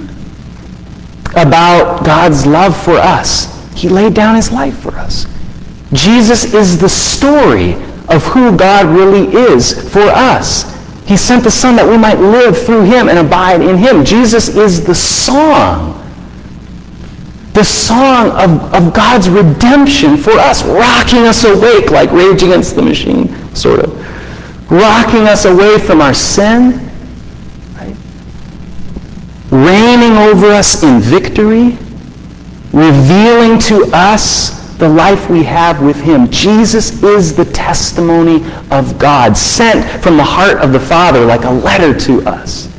about 1.36 2.04
God's 2.04 2.46
love 2.46 2.76
for 2.76 2.96
us. 2.96 3.48
He 3.74 3.88
laid 3.88 4.14
down 4.14 4.36
his 4.36 4.52
life 4.52 4.78
for 4.78 4.94
us. 4.96 5.26
Jesus 5.92 6.54
is 6.54 6.78
the 6.78 6.88
story 6.88 7.74
of 8.08 8.24
who 8.26 8.56
God 8.56 8.86
really 8.86 9.34
is 9.34 9.90
for 9.92 10.02
us. 10.02 10.70
He 11.06 11.16
sent 11.16 11.44
the 11.44 11.50
Son 11.50 11.76
that 11.76 11.88
we 11.88 11.98
might 11.98 12.18
live 12.18 12.64
through 12.64 12.82
him 12.82 13.08
and 13.08 13.18
abide 13.18 13.60
in 13.60 13.76
him. 13.76 14.04
Jesus 14.04 14.48
is 14.56 14.84
the 14.84 14.94
song. 14.94 15.98
The 17.54 17.64
song 17.64 18.30
of, 18.30 18.72
of 18.72 18.94
God's 18.94 19.28
redemption 19.28 20.16
for 20.16 20.32
us, 20.32 20.64
rocking 20.64 21.26
us 21.26 21.44
awake 21.44 21.90
like 21.90 22.10
Rage 22.12 22.42
Against 22.42 22.76
the 22.76 22.82
Machine, 22.82 23.28
sort 23.54 23.80
of. 23.80 24.70
Rocking 24.70 25.22
us 25.28 25.44
away 25.44 25.78
from 25.78 26.00
our 26.00 26.14
sin? 26.14 26.91
Reigning 29.52 30.16
over 30.16 30.46
us 30.46 30.82
in 30.82 30.98
victory, 30.98 31.76
revealing 32.72 33.58
to 33.58 33.88
us 33.92 34.62
the 34.78 34.88
life 34.88 35.28
we 35.28 35.44
have 35.44 35.82
with 35.82 36.00
him. 36.00 36.28
Jesus 36.30 37.02
is 37.02 37.36
the 37.36 37.44
testimony 37.44 38.42
of 38.70 38.98
God, 38.98 39.36
sent 39.36 40.02
from 40.02 40.16
the 40.16 40.24
heart 40.24 40.58
of 40.62 40.72
the 40.72 40.80
Father 40.80 41.24
like 41.26 41.44
a 41.44 41.50
letter 41.50 41.96
to 42.00 42.22
us. 42.22 42.70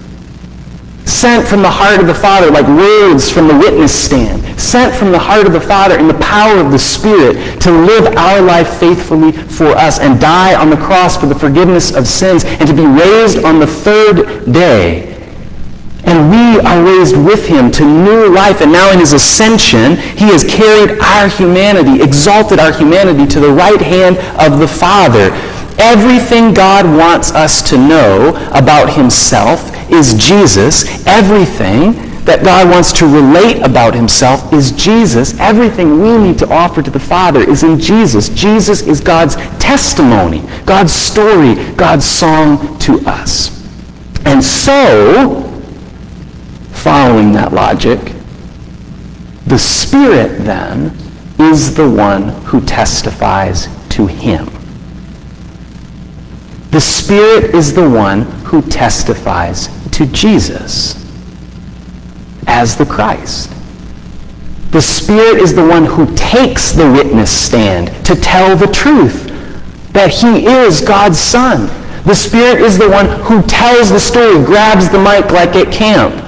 Sent 1.06 1.48
from 1.48 1.62
the 1.62 1.70
heart 1.70 2.00
of 2.00 2.08
the 2.08 2.14
Father 2.14 2.50
like 2.50 2.66
words 2.66 3.30
from 3.30 3.48
the 3.48 3.56
witness 3.56 3.94
stand. 3.94 4.60
Sent 4.60 4.96
from 4.96 5.12
the 5.12 5.20
heart 5.20 5.46
of 5.46 5.54
the 5.54 5.62
Father 5.62 6.00
in 6.00 6.08
the 6.08 6.16
power 6.16 6.58
of 6.58 6.72
the 6.72 6.80
Spirit 6.80 7.62
to 7.62 7.72
live 7.72 8.18
our 8.18 8.42
life 8.42 8.80
faithfully 8.80 9.32
for 9.32 9.68
us 9.68 10.00
and 10.00 10.20
die 10.20 10.60
on 10.60 10.72
the 10.72 10.78
cross 10.78 11.18
for 11.18 11.28
the 11.28 11.36
forgiveness 11.36 11.94
of 11.94 12.08
sins 12.08 12.46
and 12.46 12.68
to 12.68 12.74
be 12.74 12.86
raised 12.86 13.44
on 13.44 13.60
the 13.60 13.68
third 13.68 14.52
day 14.52 15.13
and 16.06 16.30
we 16.30 16.60
are 16.68 16.84
raised 16.84 17.16
with 17.16 17.48
him 17.48 17.72
to 17.72 17.86
new 17.86 18.34
life. 18.34 18.62
And 18.62 18.72
now 18.72 18.92
in 18.92 19.00
his 19.00 19.14
ascension, 19.14 19.96
he 19.96 20.26
has 20.32 20.44
carried 20.44 21.00
our 21.00 21.28
humanity, 21.28 22.04
exalted 22.04 22.60
our 22.60 22.72
humanity 22.72 23.26
to 23.28 23.40
the 23.40 23.52
right 23.52 23.82
hand 23.82 24.18
of 24.40 24.60
the 24.60 24.68
Father. 24.68 25.32
Everything 25.80 26.54
God 26.54 26.86
wants 26.86 27.32
us 27.32 27.68
to 27.70 27.78
know 27.78 28.36
about 28.54 28.94
himself 28.94 29.72
is 29.92 30.14
Jesus. 30.14 31.06
Everything 31.08 31.94
that 32.26 32.44
God 32.44 32.70
wants 32.70 32.94
to 32.94 33.06
relate 33.06 33.62
about 33.62 33.94
himself 33.94 34.54
is 34.54 34.72
Jesus. 34.72 35.38
Everything 35.40 36.02
we 36.02 36.18
need 36.18 36.38
to 36.40 36.50
offer 36.54 36.82
to 36.82 36.92
the 36.92 37.00
Father 37.00 37.42
is 37.42 37.64
in 37.64 37.80
Jesus. 37.80 38.30
Jesus 38.30 38.82
is 38.82 39.02
God's 39.02 39.36
testimony, 39.60 40.42
God's 40.66 40.94
story, 40.94 41.56
God's 41.76 42.06
song 42.06 42.78
to 42.80 43.00
us. 43.06 43.64
And 44.26 44.42
so, 44.42 45.53
following 46.84 47.32
that 47.32 47.54
logic, 47.54 47.98
the 49.48 49.58
Spirit 49.58 50.44
then 50.44 50.92
is 51.40 51.74
the 51.74 51.90
one 51.90 52.28
who 52.44 52.60
testifies 52.60 53.68
to 53.88 54.06
him. 54.06 54.50
The 56.72 56.82
Spirit 56.82 57.56
is 57.56 57.74
the 57.74 57.90
one 57.90 58.24
who 58.44 58.62
testifies 58.64 59.70
to 59.92 60.06
Jesus 60.08 60.96
as 62.48 62.76
the 62.76 62.86
Christ. 62.86 63.50
The 64.72 64.82
Spirit 64.82 65.42
is 65.42 65.56
the 65.56 65.66
one 65.66 65.86
who 65.86 66.14
takes 66.16 66.72
the 66.72 66.92
witness 66.92 67.32
stand 67.32 68.06
to 68.06 68.16
tell 68.16 68.58
the 68.58 68.68
truth 68.68 69.28
that 69.94 70.10
he 70.10 70.48
is 70.48 70.82
God's 70.82 71.20
Son. 71.20 71.68
The 72.04 72.16
Spirit 72.16 72.60
is 72.60 72.78
the 72.78 72.90
one 72.90 73.08
who 73.22 73.42
tells 73.44 73.90
the 73.90 74.00
story, 74.00 74.44
grabs 74.44 74.90
the 74.90 75.00
mic 75.00 75.32
like 75.32 75.56
at 75.56 75.72
camp, 75.72 76.23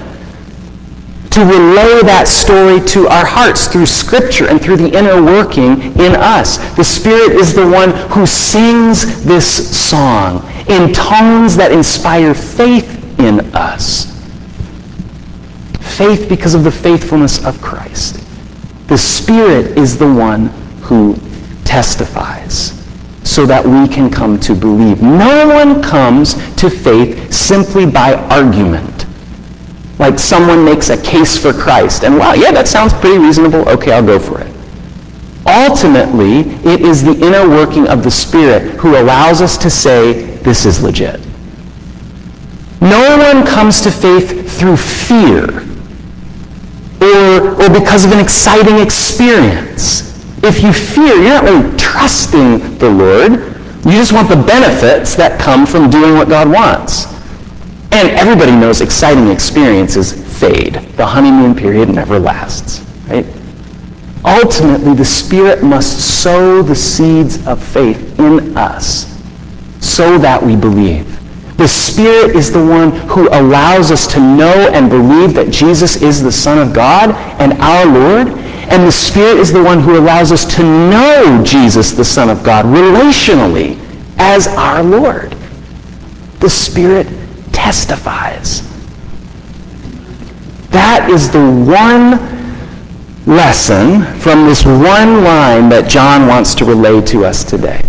to 1.36 1.42
relay 1.42 2.02
that 2.04 2.30
story 2.30 2.80
to 2.80 3.10
our 3.10 3.26
hearts 3.26 3.68
through 3.68 3.86
Scripture 3.86 4.48
and 4.48 4.62
through 4.62 4.78
the 4.78 4.98
inner 4.98 5.22
working 5.22 5.82
in 6.00 6.16
us. 6.16 6.60
The 6.78 6.84
Spirit 6.86 7.34
is 7.34 7.54
the 7.54 7.68
one 7.68 7.92
who 8.10 8.26
sings 8.26 9.26
this 9.26 9.46
song 9.78 10.48
in 10.70 10.94
tones 10.94 11.58
that 11.58 11.74
inspire 11.74 12.34
faith 12.34 13.20
in 13.20 13.42
us. 13.54 14.16
Faith 15.98 16.30
because 16.30 16.56
of 16.56 16.64
the 16.64 16.72
faithfulness 16.72 17.44
of 17.44 17.62
Christ. 17.62 18.26
The 18.88 18.98
Spirit 18.98 19.78
is 19.78 19.98
the 19.98 20.14
one 20.14 20.46
who 20.84 21.18
testifies 21.66 22.82
so 23.26 23.46
that 23.46 23.66
we 23.66 23.94
can 23.94 24.10
come 24.10 24.40
to 24.40 24.56
believe. 24.56 25.02
No 25.02 25.50
one 25.50 25.84
comes 25.84 26.36
to 26.56 26.70
faith 26.70 27.34
simply 27.34 27.86
by 27.86 28.14
argument 28.30 28.95
like 30.00 30.20
someone 30.20 30.66
makes 30.66 30.90
a 30.90 31.02
case 31.02 31.38
for 31.38 31.54
Christ. 31.54 32.04
And 32.04 32.18
wow, 32.18 32.34
yeah, 32.34 32.52
that 32.52 32.68
sounds 32.68 32.94
pretty 32.94 33.18
reasonable. 33.18 33.68
Okay, 33.70 33.92
I'll 33.92 34.06
go 34.06 34.20
for 34.20 34.42
it. 34.42 34.52
Ultimately, 35.48 36.40
it 36.70 36.82
is 36.82 37.04
the 37.04 37.14
inner 37.14 37.48
working 37.48 37.88
of 37.88 38.04
the 38.04 38.12
Spirit 38.12 38.74
who 38.74 38.98
allows 38.98 39.42
us 39.42 39.58
to 39.60 39.70
say, 39.70 40.36
this 40.38 40.66
is 40.66 40.82
legit. 40.82 41.20
No 42.82 43.18
one 43.18 43.46
comes 43.46 43.82
to 43.82 43.92
faith 43.92 44.58
through 44.60 44.78
fear 44.78 45.66
or, 47.02 47.62
or 47.62 47.70
because 47.70 48.06
of 48.06 48.12
an 48.12 48.20
exciting 48.20 48.80
experience. 48.80 50.14
If 50.44 50.62
you 50.62 50.74
fear, 50.74 51.16
you're 51.16 51.42
not 51.42 51.44
really 51.44 51.78
trusting 51.78 52.78
the 52.78 52.90
Lord. 52.90 53.32
You 53.86 53.92
just 53.92 54.14
want 54.14 54.30
the 54.30 54.36
benefits 54.36 55.16
that 55.16 55.40
come 55.40 55.66
from 55.66 55.90
doing 55.90 56.16
what 56.16 56.28
God 56.28 56.52
wants. 56.52 57.15
And 57.96 58.10
everybody 58.10 58.52
knows 58.52 58.82
exciting 58.82 59.30
experiences 59.30 60.12
fade. 60.38 60.74
The 60.98 61.06
honeymoon 61.06 61.56
period 61.56 61.88
never 61.88 62.20
lasts, 62.20 62.86
right? 63.08 63.26
Ultimately, 64.26 64.94
the 64.94 65.06
Spirit 65.06 65.64
must 65.64 66.22
sow 66.22 66.62
the 66.62 66.76
seeds 66.76 67.48
of 67.48 67.64
faith 67.64 68.20
in 68.20 68.58
us 68.58 69.18
so 69.80 70.18
that 70.18 70.44
we 70.44 70.58
believe. 70.58 71.08
The 71.56 71.70
Spirit 71.70 72.36
is 72.36 72.52
the 72.52 72.66
one 72.66 72.92
who 73.08 73.30
allows 73.30 73.92
us 73.92 74.08
to 74.08 74.20
know 74.20 74.70
and 74.74 74.90
believe 74.90 75.34
that 75.36 75.50
Jesus 75.50 76.02
is 76.02 76.22
the 76.22 76.34
Son 76.34 76.58
of 76.58 76.74
God 76.74 77.12
and 77.40 77.54
our 77.62 77.86
Lord. 77.86 78.28
And 78.68 78.84
the 78.84 78.92
Spirit 78.92 79.38
is 79.38 79.54
the 79.54 79.64
one 79.64 79.80
who 79.80 79.98
allows 79.98 80.34
us 80.34 80.44
to 80.58 80.64
know 80.64 81.42
Jesus, 81.46 81.94
the 81.94 82.04
Son 82.04 82.30
of 82.30 82.44
God, 82.44 82.66
relationally 82.66 83.80
as 84.18 84.48
our 84.48 84.84
Lord. 84.84 85.32
The 86.42 86.50
Spirit 86.50 87.08
testifies. 87.56 88.62
That 90.70 91.10
is 91.10 91.32
the 91.32 91.40
one 91.40 92.20
lesson 93.26 94.04
from 94.20 94.46
this 94.46 94.66
one 94.66 95.24
line 95.24 95.70
that 95.70 95.90
John 95.90 96.28
wants 96.28 96.54
to 96.56 96.66
relay 96.66 97.02
to 97.08 97.26
us 97.26 97.46
today. 97.46 97.82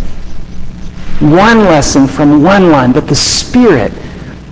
One 1.20 1.64
lesson 1.64 2.06
from 2.06 2.42
one 2.42 2.70
line, 2.70 2.92
but 2.92 3.08
the 3.08 3.16
Spirit, 3.16 3.92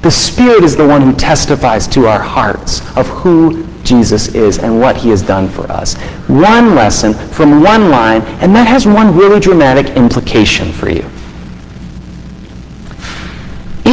the 0.02 0.10
Spirit 0.10 0.64
is 0.64 0.76
the 0.76 0.86
one 0.86 1.00
who 1.00 1.14
testifies 1.14 1.86
to 1.88 2.08
our 2.08 2.20
hearts 2.20 2.80
of 2.96 3.06
who 3.06 3.64
Jesus 3.84 4.34
is 4.34 4.58
and 4.58 4.80
what 4.80 4.96
he 4.96 5.10
has 5.10 5.22
done 5.22 5.48
for 5.48 5.70
us. 5.70 5.94
One 6.26 6.74
lesson 6.74 7.14
from 7.14 7.62
one 7.62 7.90
line, 7.90 8.22
and 8.42 8.54
that 8.56 8.66
has 8.66 8.84
one 8.84 9.16
really 9.16 9.38
dramatic 9.38 9.96
implication 9.96 10.72
for 10.72 10.90
you. 10.90 11.08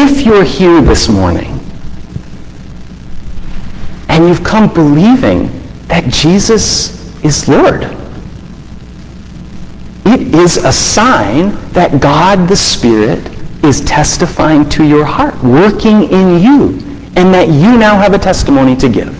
If 0.03 0.25
you're 0.25 0.43
here 0.43 0.81
this 0.81 1.07
morning 1.07 1.59
and 4.09 4.27
you've 4.27 4.43
come 4.43 4.73
believing 4.73 5.51
that 5.89 6.05
Jesus 6.11 7.23
is 7.23 7.47
Lord, 7.47 7.83
it 10.07 10.33
is 10.33 10.57
a 10.57 10.73
sign 10.73 11.51
that 11.73 12.01
God 12.01 12.49
the 12.49 12.55
Spirit 12.55 13.19
is 13.63 13.81
testifying 13.81 14.67
to 14.69 14.83
your 14.83 15.05
heart, 15.05 15.35
working 15.43 16.11
in 16.11 16.41
you, 16.41 16.79
and 17.15 17.31
that 17.31 17.49
you 17.49 17.77
now 17.77 17.95
have 17.95 18.15
a 18.15 18.19
testimony 18.19 18.75
to 18.77 18.89
give. 18.89 19.15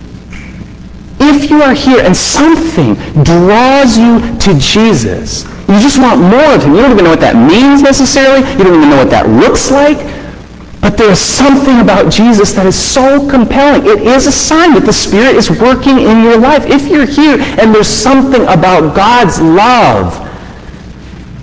If 1.20 1.48
you 1.48 1.62
are 1.62 1.74
here 1.74 2.02
and 2.02 2.16
something 2.16 2.94
draws 3.22 3.96
you 3.96 4.18
to 4.40 4.58
Jesus, 4.58 5.44
you 5.68 5.78
just 5.78 6.00
want 6.00 6.20
more 6.20 6.56
of 6.56 6.64
him. 6.64 6.74
You 6.74 6.80
don't 6.80 6.90
even 6.90 7.04
know 7.04 7.10
what 7.10 7.20
that 7.20 7.36
means 7.36 7.82
necessarily. 7.82 8.40
You 8.58 8.64
don't 8.64 8.74
even 8.74 8.90
know 8.90 8.96
what 8.96 9.10
that 9.10 9.28
looks 9.28 9.70
like. 9.70 10.21
But 10.82 10.98
there 10.98 11.10
is 11.10 11.20
something 11.20 11.78
about 11.78 12.10
Jesus 12.10 12.52
that 12.58 12.66
is 12.66 12.74
so 12.74 13.22
compelling. 13.30 13.86
It 13.86 14.02
is 14.02 14.26
a 14.26 14.34
sign 14.34 14.74
that 14.74 14.84
the 14.84 14.92
Spirit 14.92 15.38
is 15.38 15.48
working 15.48 16.02
in 16.02 16.26
your 16.26 16.36
life. 16.36 16.66
If 16.66 16.90
you're 16.90 17.06
here 17.06 17.38
and 17.38 17.72
there's 17.72 17.86
something 17.86 18.42
about 18.50 18.90
God's 18.90 19.40
love 19.40 20.18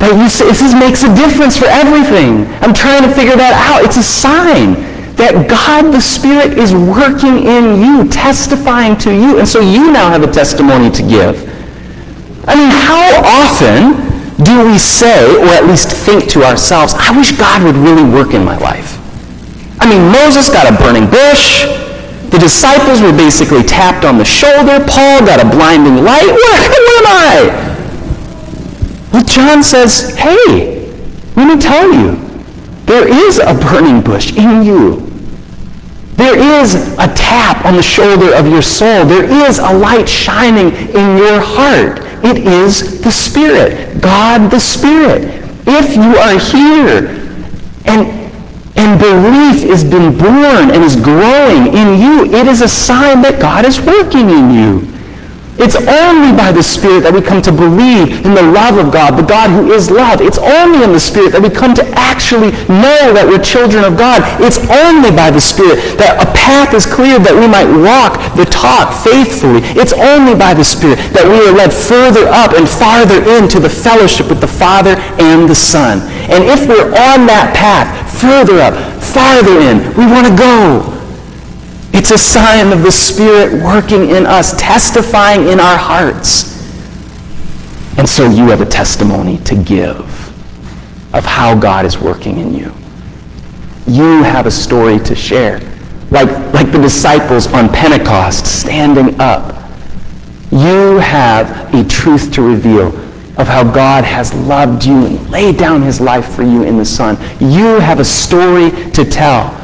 that 0.03 0.11
you 0.19 0.27
say, 0.27 0.51
this 0.51 0.75
makes 0.75 1.07
a 1.07 1.11
difference 1.15 1.55
for 1.55 1.71
everything. 1.71 2.51
I'm 2.59 2.75
trying 2.75 3.07
to 3.07 3.11
figure 3.15 3.39
that 3.39 3.55
out. 3.55 3.87
It's 3.87 3.95
a 3.95 4.03
sign 4.03 4.75
that 5.15 5.47
God 5.47 5.95
the 5.95 6.03
Spirit 6.03 6.59
is 6.59 6.75
working 6.75 7.47
in 7.47 7.79
you, 7.79 8.11
testifying 8.11 8.99
to 9.07 9.15
you. 9.15 9.39
And 9.39 9.47
so 9.47 9.63
you 9.63 9.87
now 9.87 10.11
have 10.11 10.23
a 10.23 10.31
testimony 10.31 10.91
to 10.91 11.01
give. 11.01 11.47
I 12.43 12.59
mean, 12.59 12.71
how 12.75 13.23
often 13.23 14.03
do 14.43 14.67
we 14.67 14.77
say, 14.77 15.31
or 15.39 15.47
at 15.55 15.63
least 15.63 15.91
think 15.91 16.27
to 16.31 16.43
ourselves, 16.43 16.91
I 16.91 17.15
wish 17.15 17.31
God 17.39 17.63
would 17.63 17.79
really 17.79 18.03
work 18.03 18.35
in 18.35 18.43
my 18.43 18.57
life? 18.59 18.98
I 19.79 19.87
mean, 19.87 20.11
Moses 20.11 20.49
got 20.49 20.71
a 20.71 20.75
burning 20.75 21.09
bush. 21.09 21.63
The 22.29 22.37
disciples 22.37 23.01
were 23.01 23.11
basically 23.11 23.63
tapped 23.63 24.05
on 24.05 24.17
the 24.17 24.25
shoulder. 24.25 24.83
Paul 24.85 25.25
got 25.25 25.39
a 25.39 25.49
blinding 25.49 26.03
light. 26.03 26.27
Where, 26.27 26.61
where 26.69 26.99
am 26.99 27.07
I? 27.07 27.69
Well, 29.13 29.23
John 29.23 29.63
says, 29.63 30.15
hey, 30.15 30.91
let 31.35 31.55
me 31.55 31.59
tell 31.59 31.91
you, 31.91 32.15
there 32.85 33.07
is 33.07 33.39
a 33.39 33.53
burning 33.53 34.01
bush 34.01 34.35
in 34.35 34.63
you. 34.63 35.09
There 36.19 36.37
is 36.61 36.75
a 36.97 37.07
tap 37.15 37.65
on 37.65 37.75
the 37.75 37.81
shoulder 37.81 38.35
of 38.35 38.45
your 38.45 38.61
soul. 38.61 39.05
There 39.05 39.23
is 39.47 39.59
a 39.59 39.73
light 39.73 40.07
shining 40.07 40.75
in 40.75 41.17
your 41.17 41.39
heart. 41.39 42.01
It 42.25 42.45
is 42.45 43.01
the 43.01 43.11
Spirit, 43.11 44.01
God 44.01 44.51
the 44.51 44.59
Spirit. 44.59 45.23
If 45.65 45.95
you 45.95 46.17
are 46.17 46.37
here 46.37 47.15
and 47.85 48.18
and 48.75 48.99
belief 48.99 49.69
has 49.69 49.83
been 49.83 50.17
born 50.17 50.71
and 50.71 50.83
is 50.83 50.95
growing 50.95 51.67
in 51.73 51.99
you, 51.99 52.25
it 52.33 52.47
is 52.47 52.61
a 52.61 52.67
sign 52.67 53.21
that 53.21 53.39
God 53.39 53.65
is 53.65 53.79
working 53.81 54.29
in 54.29 54.51
you. 54.51 54.88
It's 55.59 55.75
only 55.75 56.31
by 56.31 56.55
the 56.55 56.63
Spirit 56.63 57.03
that 57.03 57.11
we 57.11 57.19
come 57.19 57.43
to 57.43 57.51
believe 57.51 58.23
in 58.23 58.31
the 58.31 58.47
love 58.47 58.79
of 58.79 58.95
God, 58.95 59.19
the 59.19 59.27
God 59.27 59.51
who 59.51 59.75
is 59.75 59.91
love. 59.91 60.23
It's 60.23 60.39
only 60.39 60.87
in 60.87 60.95
the 60.95 61.03
Spirit 61.03 61.35
that 61.35 61.43
we 61.43 61.51
come 61.51 61.75
to 61.75 61.83
actually 61.99 62.55
know 62.71 63.11
that 63.11 63.27
we're 63.27 63.43
children 63.43 63.83
of 63.83 63.99
God. 63.99 64.23
It's 64.39 64.55
only 64.71 65.11
by 65.11 65.35
the 65.35 65.43
Spirit 65.43 65.99
that 65.99 66.15
a 66.23 66.27
path 66.31 66.71
is 66.71 66.87
cleared 66.87 67.27
that 67.27 67.35
we 67.35 67.43
might 67.43 67.67
walk 67.67 68.15
the 68.39 68.47
talk 68.47 68.95
faithfully. 69.03 69.59
It's 69.75 69.91
only 69.91 70.31
by 70.31 70.55
the 70.55 70.63
Spirit 70.63 70.95
that 71.11 71.27
we 71.27 71.35
are 71.43 71.51
led 71.51 71.75
further 71.75 72.31
up 72.31 72.55
and 72.55 72.63
farther 72.63 73.19
into 73.35 73.59
the 73.59 73.69
fellowship 73.69 74.31
with 74.31 74.39
the 74.39 74.47
Father 74.47 74.95
and 75.19 75.43
the 75.43 75.59
Son. 75.59 75.99
And 76.31 76.47
if 76.47 76.71
we're 76.71 76.87
on 77.11 77.27
that 77.27 77.51
path, 77.51 77.91
further 78.15 78.63
up, 78.63 78.79
farther 79.03 79.59
in, 79.59 79.83
we 79.99 80.07
want 80.07 80.23
to 80.23 80.35
go. 80.39 80.98
It's 81.99 82.11
a 82.11 82.17
sign 82.17 82.71
of 82.71 82.83
the 82.83 82.93
Spirit 82.93 83.61
working 83.61 84.11
in 84.11 84.25
us, 84.25 84.57
testifying 84.57 85.49
in 85.49 85.59
our 85.59 85.75
hearts. 85.75 86.57
And 87.97 88.07
so 88.07 88.29
you 88.29 88.47
have 88.51 88.61
a 88.61 88.65
testimony 88.65 89.37
to 89.39 89.53
give 89.53 89.99
of 91.13 91.25
how 91.25 91.59
God 91.59 91.85
is 91.85 91.97
working 91.97 92.39
in 92.39 92.53
you. 92.53 92.73
You 93.85 94.23
have 94.23 94.45
a 94.45 94.51
story 94.51 94.97
to 94.99 95.13
share. 95.13 95.59
Like, 96.09 96.29
like 96.53 96.71
the 96.71 96.79
disciples 96.79 97.47
on 97.47 97.67
Pentecost 97.67 98.45
standing 98.45 99.19
up. 99.19 99.69
You 100.53 100.99
have 100.99 101.75
a 101.75 101.83
truth 101.83 102.31
to 102.31 102.41
reveal 102.41 102.97
of 103.37 103.45
how 103.49 103.69
God 103.69 104.05
has 104.05 104.33
loved 104.33 104.85
you 104.85 105.05
and 105.05 105.29
laid 105.29 105.57
down 105.57 105.81
his 105.81 105.99
life 105.99 106.33
for 106.33 106.43
you 106.43 106.63
in 106.63 106.77
the 106.77 106.85
Son. 106.85 107.17
You 107.41 107.81
have 107.81 107.99
a 107.99 108.05
story 108.05 108.71
to 108.91 109.03
tell 109.03 109.58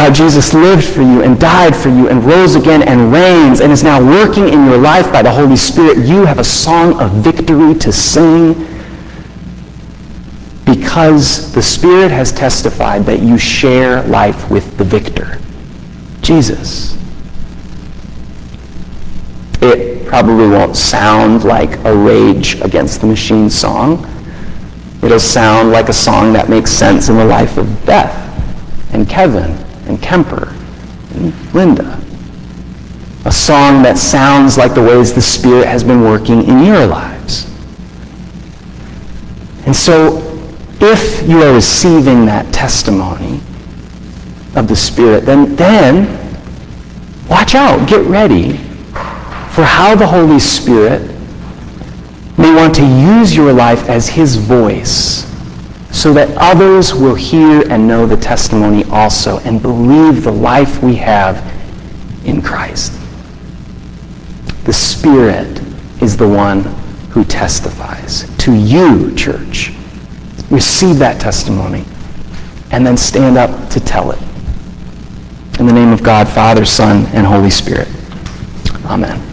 how 0.00 0.10
Jesus 0.10 0.54
lived 0.54 0.84
for 0.84 1.02
you 1.02 1.22
and 1.22 1.38
died 1.38 1.76
for 1.76 1.90
you 1.90 2.08
and 2.08 2.24
rose 2.24 2.54
again 2.54 2.80
and 2.82 3.12
reigns 3.12 3.60
and 3.60 3.70
is 3.70 3.82
now 3.82 4.02
working 4.02 4.48
in 4.48 4.64
your 4.64 4.78
life 4.78 5.12
by 5.12 5.20
the 5.20 5.30
Holy 5.30 5.56
Spirit, 5.56 5.98
you 5.98 6.24
have 6.24 6.38
a 6.38 6.44
song 6.44 6.98
of 6.98 7.10
victory 7.22 7.74
to 7.74 7.92
sing 7.92 8.54
because 10.64 11.52
the 11.52 11.60
Spirit 11.60 12.10
has 12.10 12.32
testified 12.32 13.04
that 13.04 13.20
you 13.20 13.36
share 13.36 14.02
life 14.04 14.50
with 14.50 14.78
the 14.78 14.84
victor, 14.84 15.38
Jesus. 16.22 16.96
It 19.60 20.06
probably 20.06 20.48
won't 20.48 20.76
sound 20.76 21.44
like 21.44 21.76
a 21.84 21.94
Rage 21.94 22.58
Against 22.62 23.02
the 23.02 23.06
Machine 23.06 23.50
song. 23.50 24.06
It'll 25.02 25.20
sound 25.20 25.72
like 25.72 25.90
a 25.90 25.92
song 25.92 26.32
that 26.32 26.48
makes 26.48 26.70
sense 26.70 27.10
in 27.10 27.18
the 27.18 27.24
life 27.26 27.58
of 27.58 27.84
Beth 27.84 28.16
and 28.94 29.06
Kevin 29.06 29.69
and 29.86 30.00
Kemper 30.02 30.54
and 31.14 31.54
Linda. 31.54 32.00
A 33.24 33.32
song 33.32 33.82
that 33.82 33.98
sounds 33.98 34.56
like 34.56 34.74
the 34.74 34.82
ways 34.82 35.12
the 35.12 35.20
Spirit 35.20 35.66
has 35.66 35.84
been 35.84 36.02
working 36.02 36.44
in 36.48 36.64
your 36.64 36.86
lives. 36.86 37.46
And 39.66 39.76
so, 39.76 40.18
if 40.80 41.28
you 41.28 41.42
are 41.42 41.54
receiving 41.54 42.24
that 42.26 42.52
testimony 42.52 43.40
of 44.56 44.66
the 44.66 44.76
Spirit, 44.76 45.26
then, 45.26 45.54
then 45.54 46.08
watch 47.28 47.54
out, 47.54 47.86
get 47.88 48.04
ready 48.06 48.56
for 49.52 49.64
how 49.64 49.94
the 49.94 50.06
Holy 50.06 50.38
Spirit 50.38 51.02
may 52.38 52.54
want 52.54 52.74
to 52.76 52.82
use 52.82 53.36
your 53.36 53.52
life 53.52 53.88
as 53.88 54.08
his 54.08 54.36
voice 54.36 55.29
so 55.92 56.12
that 56.12 56.28
others 56.36 56.94
will 56.94 57.14
hear 57.14 57.68
and 57.70 57.86
know 57.86 58.06
the 58.06 58.16
testimony 58.16 58.84
also 58.84 59.38
and 59.40 59.60
believe 59.60 60.22
the 60.22 60.32
life 60.32 60.82
we 60.82 60.96
have 60.96 61.44
in 62.24 62.40
Christ. 62.40 62.92
The 64.64 64.72
Spirit 64.72 65.60
is 66.00 66.16
the 66.16 66.28
one 66.28 66.62
who 67.10 67.24
testifies. 67.24 68.24
To 68.38 68.54
you, 68.54 69.14
church, 69.16 69.72
receive 70.50 70.98
that 70.98 71.20
testimony 71.20 71.84
and 72.70 72.86
then 72.86 72.96
stand 72.96 73.36
up 73.36 73.70
to 73.70 73.80
tell 73.80 74.12
it. 74.12 74.20
In 75.58 75.66
the 75.66 75.72
name 75.72 75.92
of 75.92 76.02
God, 76.02 76.28
Father, 76.28 76.64
Son, 76.64 77.06
and 77.06 77.26
Holy 77.26 77.50
Spirit. 77.50 77.88
Amen. 78.86 79.29